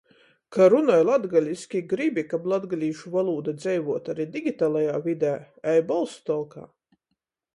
[0.55, 5.31] Ka runoj latgaliski i gribi, kab latgalīšu volūda dzeivuotu ari digitalajā vidē,
[5.75, 6.65] ej Bolsutolkā!